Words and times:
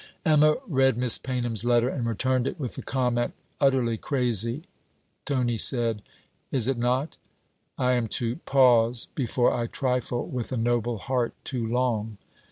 Emma 0.25 0.55
read 0.65 0.97
Miss 0.97 1.19
Paynham's 1.19 1.63
letter, 1.63 1.87
and 1.87 2.07
returned 2.07 2.47
it 2.47 2.59
with 2.59 2.73
the 2.73 2.81
comment: 2.81 3.33
'Utterly 3.59 3.97
crazy.' 3.97 4.63
Tony 5.25 5.59
said: 5.59 6.01
'Is 6.49 6.67
it 6.67 6.79
not? 6.79 7.17
I 7.77 7.91
am 7.91 8.07
to 8.17 8.37
"Pause 8.37 9.09
before 9.13 9.53
I 9.53 9.67
trifle 9.67 10.25
with 10.25 10.51
a 10.51 10.57
noble 10.57 10.97
heart 10.97 11.35
too 11.43 11.67
long." 11.67 12.17